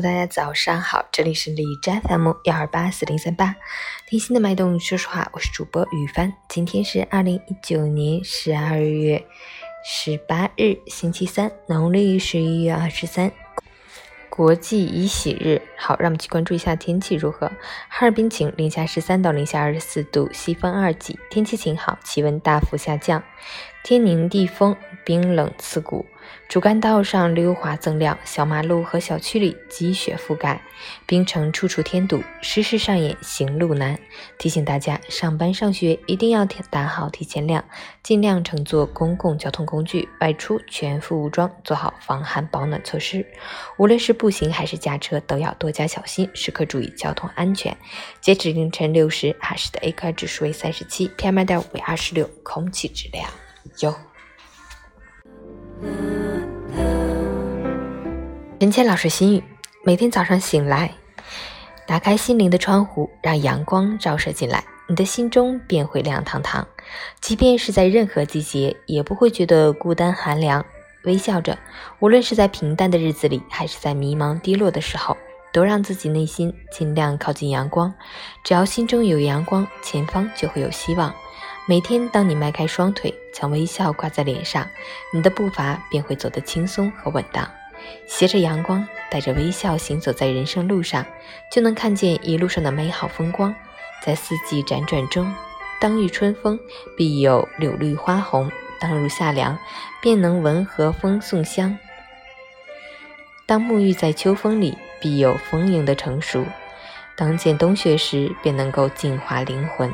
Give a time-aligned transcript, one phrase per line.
[0.00, 3.56] 大家早上好，这里是李斋 FM 幺二八四零三八，
[4.06, 6.34] 听心的脉动，说实话，我是主播雨帆。
[6.48, 9.24] 今天是二零一九年十二月
[9.82, 13.32] 十八日，星期三，农历十一月二十三，
[14.28, 15.62] 国际乙喜日。
[15.78, 17.50] 好，让我们去关注一下天气如何。
[17.88, 23.22] 哈尔滨晴，零下十三到零下二十四度，西风二级，天气晴好，气温大幅下降，
[23.82, 24.76] 天宁地风，
[25.06, 26.04] 冰冷刺骨。
[26.48, 30.60] 主干道上溜滑锃亮，小马路和小区里积雪覆盖，
[31.06, 33.96] 冰城处处添堵，时时上演行路难。
[34.36, 37.64] 提醒大家，上班上学一定要打好提前量，
[38.02, 43.24] 尽量乘坐公共交通工具，外出全副武装，做好防寒保暖措施。
[43.78, 47.76] 无论是步行还是驾车，都要多加小心，时刻注意交通安全。
[48.20, 53.30] 截止凌晨六时，哈市的 AQI 指数为三十七，PM 二点五为二十六，空气质量
[53.80, 53.94] 优。
[58.58, 59.44] 陈谦老师心语：
[59.84, 60.90] 每天早上醒来，
[61.86, 66.66] 打开心灵的窗户，让阳光照射进来，你的心中便会亮堂堂。
[67.20, 70.64] 即便是在任何季节，也不会觉得孤单寒凉。
[71.04, 71.58] 微笑着，
[72.00, 75.14] 无论是在平淡的日子里，还是在迷茫低落的时候，
[75.52, 77.92] 都让自己内心尽量靠近阳光。
[78.42, 81.14] 只要心中有阳光，前方就会有希望。
[81.66, 84.66] 每天，当你迈开双腿，将微笑挂在脸上，
[85.12, 87.46] 你的步伐便会走得轻松和稳当。
[88.06, 91.04] 携着阳光，带着微笑行走在人生路上，
[91.50, 93.54] 就能看见一路上的美好风光。
[94.02, 95.34] 在四季辗转中，
[95.80, 96.58] 当遇春风，
[96.96, 99.58] 必有柳绿花红；当入夏凉，
[100.00, 101.76] 便能闻和风送香；
[103.46, 106.44] 当沐浴在秋风里，必有丰盈的成熟；
[107.16, 109.92] 当见冬雪时，便能够净化灵魂。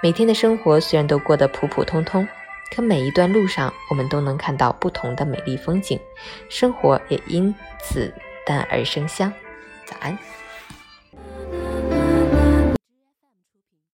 [0.00, 2.26] 每天的生活虽然都过得普普通通。
[2.74, 6.00] 可每一段路上，我们都能看到不同的美丽风景，
[6.48, 8.12] 生活也因此
[8.46, 9.30] 淡而生香。
[9.84, 10.16] 早安。